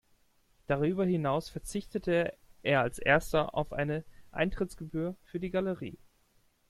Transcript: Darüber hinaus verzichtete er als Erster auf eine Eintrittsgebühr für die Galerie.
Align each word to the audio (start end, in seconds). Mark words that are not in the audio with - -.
Darüber 0.65 1.05
hinaus 1.05 1.49
verzichtete 1.49 2.33
er 2.63 2.81
als 2.81 2.97
Erster 2.97 3.53
auf 3.53 3.71
eine 3.71 4.03
Eintrittsgebühr 4.31 5.15
für 5.25 5.39
die 5.39 5.51
Galerie. 5.51 5.99